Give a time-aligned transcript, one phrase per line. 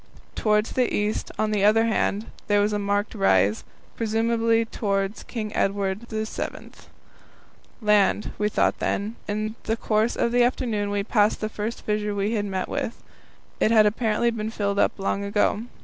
[0.33, 3.63] Towards the east, on the other hand, there was a marked rise
[3.95, 6.71] presumably towards King Edward VII.
[7.83, 9.15] Land, we thought then.
[9.27, 13.03] In the course of the afternoon we passed the first fissure we had met with.
[13.59, 15.65] It had apparently been filled up long ago.